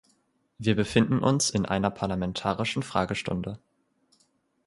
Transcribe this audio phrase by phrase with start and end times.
[0.57, 3.59] Wir befinden uns in einer parlamentarischen Fragestunde.